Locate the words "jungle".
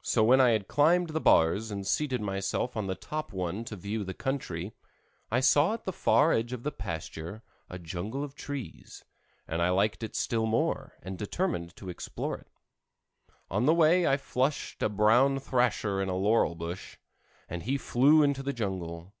7.78-8.24, 18.54-19.12